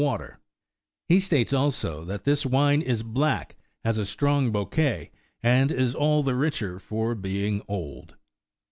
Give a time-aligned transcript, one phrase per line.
[0.01, 0.41] 237 water:
[1.09, 3.55] he states, also, that this wine is black,40
[3.85, 5.11] has a strong bouquet,
[5.43, 8.15] and is all the richer for being old.